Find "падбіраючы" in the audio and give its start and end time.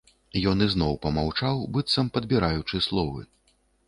2.15-2.81